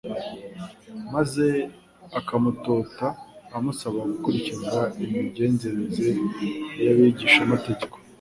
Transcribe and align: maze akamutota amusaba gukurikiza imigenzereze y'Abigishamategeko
maze 1.13 1.45
akamutota 2.19 3.07
amusaba 3.57 3.99
gukurikiza 4.11 4.79
imigenzereze 5.03 6.07
y'Abigishamategeko 6.83 7.95